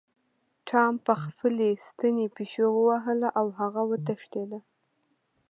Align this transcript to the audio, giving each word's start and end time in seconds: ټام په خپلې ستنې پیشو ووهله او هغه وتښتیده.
ټام 0.67 0.93
په 1.05 1.13
خپلې 1.23 1.69
ستنې 1.87 2.25
پیشو 2.35 2.67
ووهله 2.73 3.29
او 3.39 3.47
هغه 3.59 3.81
وتښتیده. 3.89 4.59